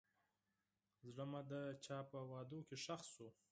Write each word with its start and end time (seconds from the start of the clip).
زړه 1.09 1.25
مې 1.31 1.41
د 1.51 1.53
چا 1.85 1.97
په 2.09 2.17
وعدو 2.31 2.59
کې 2.67 2.75
ښخ 2.83 3.01
شو. 3.13 3.27